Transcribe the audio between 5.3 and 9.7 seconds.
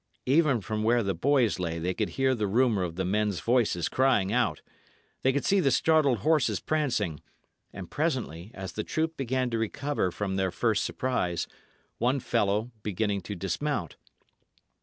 could see the startled horses prancing, and, presently, as the troop began to